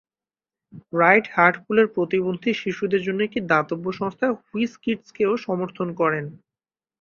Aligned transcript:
Right 0.93 1.25
হার্টলপুলের 1.33 1.87
প্রতিবন্ধী 1.95 2.51
শিশুদের 2.53 3.01
জন্য 3.01 3.19
একটি 3.23 3.39
দাতব্য 3.51 3.85
সংস্থা 3.91 4.27
হুইজ-কিডজকেও 4.39 5.33
সমর্থন 5.45 5.87
করেন। 5.93 6.25